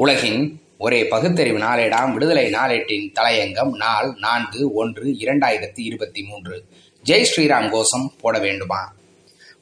[0.00, 6.64] உலகின் ஒரே பகுத்தறிவு நாளேடாம் விடுதலை நாளேட்டின் தலையங்கம் நாள் நான்கு ஒன்று இரண்டாயிரத்தி இருபத்தி மூன்று.
[7.04, 8.94] ஜெய் ஸ்ரீராம் கோஷம் போட வேண்டுமா?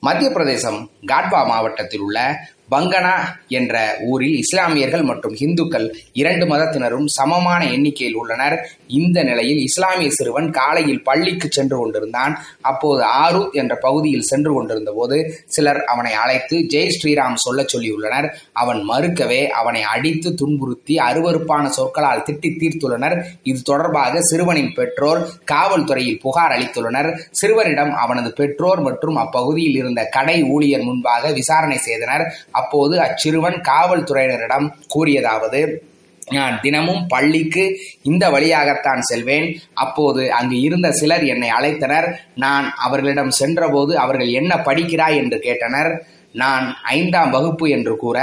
[0.00, 3.14] மத்திய பிரதேசம் காட்வா மாவட்டத்தில் உள்ள பங்கனா
[3.48, 3.74] என்ற
[4.06, 8.56] ஊரில் இஸ்லாமியர்கள் மற்றும் இந்துக்கள் இரண்டு மதத்தினரும் சமமான எண்ணிக்கையில் உள்ளனர்.
[8.86, 12.34] இந்த நிலையில் இஸ்லாமிய சிறுவன் காலையில் பள்ளிக்கு சென்று கொண்டிருந்தான்.
[12.60, 18.28] அப்போது ஆரு என்ற பகுதியில் சென்று கொண்டிருந்த போது சிலர் அவனை அழைத்து ஜெய் ஸ்ரீராம் சொல்லச் சொல்லியுள்ளனர்.
[18.52, 23.16] அவன் மறுக்கவே அவனை அடித்து துன்புறுத்தி அருவருப்பான சொற்களால் திட்டி தீர்த்துள்ளனர்.
[23.42, 27.10] இது தொடர்பாக சிறுவனின் பெற்றோர் காவல்துறையில் புகார் அளித்துள்ளனர்.
[27.30, 32.24] சிறுவனிடம் அவனது பெற்றோர் மற்றும் அப்பகுதியில் இருந்த கடை ஊழியர் முன்பாக விசாரணை செய்தனர்.
[32.60, 35.62] அப்போது அச்சிறுவன் காவல்துறையினரிடம் கூறியதாவது
[36.30, 37.64] நான் தினமும் பள்ளிக்கு
[38.02, 39.60] இந்த வழியாகத்தான் செல்வேன்.
[39.74, 42.08] அப்போது அங்கு இருந்த சிலர் என்னை அழைத்தனர்.
[42.34, 45.16] நான் அவர்களிடம் சென்றபோது அவர்கள் என்ன படிக்கிறாய்?
[45.16, 45.90] என்று கேட்டனர்.
[46.32, 48.18] நான் ஐந்தாம் வகுப்பு என்று கூற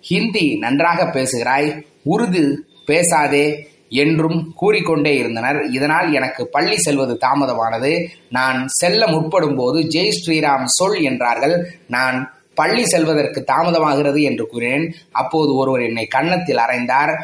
[0.00, 1.68] ஹிந்தி நன்றாக பேசுகிறாய்.
[2.02, 2.44] உருது
[2.86, 5.58] பேசாதே என்றும் கூறிக்கொண்டே இருந்தனர்.
[5.70, 7.92] இதனால் எனக்கு பள்ளி செல்வது தாமதமானது.
[8.30, 11.56] நான் செல்ல முற்படும் போது ஜெய் ஸ்ரீராம் சொல் என்றார்கள்.
[11.86, 12.18] நான்
[12.60, 14.86] பள்ளி செல்வதற்கு தாமதமாகிறது என்று கூறினேன்.
[15.20, 17.14] அப்போது ஒருவர் என்னை கன்னத்தில் அறைந்தார்.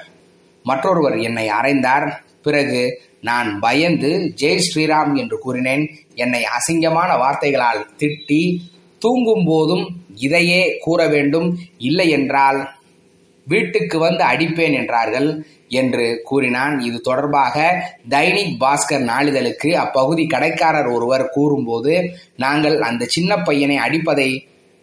[0.64, 2.06] மற்றொருவர் என்னை அறைந்தார்.
[2.46, 2.80] பிறகு
[3.20, 5.84] நான் பயந்து ஜெய் ஸ்ரீராம் என்று கூறினேன்.
[6.14, 8.42] என்னை அசிங்கமான வார்த்தைகளால் திட்டி
[9.02, 9.84] தூங்கும் போதும்
[10.26, 11.48] இதையே கூற வேண்டும்.
[11.88, 12.60] இல்லை என்றால்
[13.46, 15.28] வீட்டுக்கு வந்து அடிப்பேன் என்றார்கள்
[15.80, 16.74] என்று கூறினான்.
[16.88, 17.56] இது தொடர்பாக
[18.14, 21.94] தைனிக் பாஸ்கர் நாளிதழுக்கு அப்பகுதி கடைக்காரர் ஒருவர் கூறும்போது
[22.44, 24.30] நாங்கள் அந்த சின்ன பையனை அடிப்பதை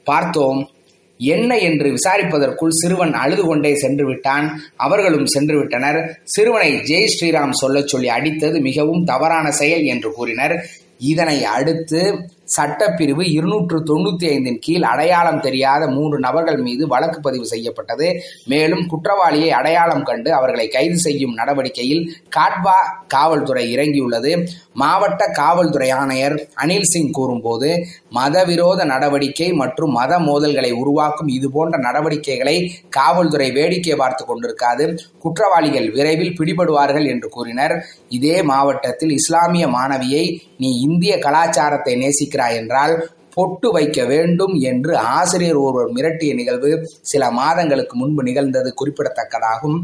[0.04, 0.70] பார்த்தோம்.
[1.18, 4.62] என்ன என்று விசாரிப்பதற்குள் சிறுவன் அழுது கொண்டே சென்று விட்டான்.
[4.76, 6.20] அவர்களும் சென்று விட்டனர்.
[6.24, 10.66] சிறுவனை ஜெய் ஸ்ரீராம் சொல்லச் சொல்லி அடித்தது மிகவும் தவறான செயல் என்று கூறினர்.
[10.98, 18.08] இதனை அடுத்து சட்டப்பிரிவு இருநூற்று தொண்ணூத்தி ஐந்தின் கீழ் அடையாளம் தெரியாத மூன்று நபர்கள் மீது வழக்கு பதிவு செய்யப்பட்டது.
[18.46, 22.04] மேலும் குற்றவாளியை அடையாளம் கண்டு அவர்களை கைது செய்யும் நடவடிக்கையில்
[22.38, 22.78] காட்வா
[23.08, 24.34] காவல்துறை இறங்கியுள்ளது.
[24.74, 27.70] மாவட்ட காவல்துறை ஆணையர் அனில் சிங் கூறும்போது
[28.16, 32.58] மதவிரோத நடவடிக்கை மற்றும் மத மோதல்களை உருவாக்கும் இதுபோன்ற நடவடிக்கைகளை
[32.90, 34.98] காவல்துறை வேடிக்கை பார்த்து கொண்டிருக்காது.
[35.20, 37.76] குற்றவாளிகள் விரைவில் பிடிபடுவார்கள் என்று கூறினர்.
[38.10, 40.26] இதே மாவட்டத்தில் இஸ்லாமிய மாணவியை
[40.58, 41.94] நீ இந்திய கலாச்சாரத்தை
[42.44, 49.80] நேசிக்கிறாய் என்றால் பொட்டு வைக்க வேண்டும் என்று ஆசிரியர் ஒருவர் மிரட்டிய நிகழ்வு சில மாதங்களுக்கு முன்பு நிகழ்ந்தது குறிப்பிடத்தக்கதாகும்.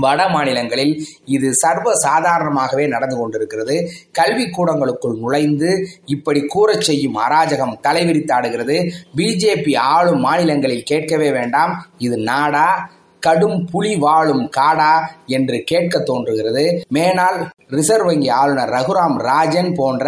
[0.00, 3.90] வட மாநிலங்களில் இது சர்வ சாதாரணமாகவே நடந்து கொண்டிருக்கிறது.
[4.12, 8.90] கல்வி கூடங்களுக்குள் நுழைந்து இப்படி கூறச் செய்யும் அராஜகம் தலைவிரித்தாடுகிறது.
[9.16, 11.86] பிஜேபி ஆளும் மாநிலங்களில் கேட்கவே வேண்டாம்.
[11.98, 12.90] இது நாடா?
[13.22, 14.94] கடும் புலி வாழும் காடா
[15.26, 16.64] என்று கேட்க தோன்றுகிறது.
[16.88, 17.38] மேனால்
[17.68, 20.06] ரிசர்வ் வங்கி ஆளுநர் ரகுராம் ராஜன் போன்ற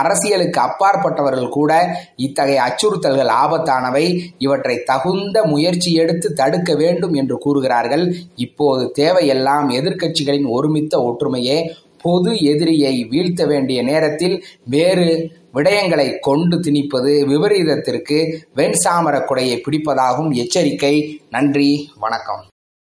[0.00, 1.72] அரசியலுக்கு அப்பாற்பட்டவர்கள் கூட
[2.16, 4.06] இத்தகைய அச்சுறுத்தல்கள் ஆபத்தானவை.
[4.38, 8.04] இவற்றை தகுந்த முயற்சி எடுத்து தடுக்க வேண்டும் என்று கூறுகிறார்கள்.
[8.36, 11.58] இப்போது தேவையெல்லாம் எதிர்க்கட்சிகளின் ஒருமித்த ஒற்றுமையே.
[12.02, 15.06] பொது எதிரியை வீழ்த்த வேண்டிய நேரத்தில் வேறு
[15.54, 18.18] விடயங்களை கொண்டு திணிப்பது விபரீதத்திற்கு
[18.56, 20.94] வெண்சாமர குடையை பிடிப்பதாகும் எச்சரிக்கை.
[21.30, 21.70] நன்றி
[22.00, 22.42] வணக்கம்.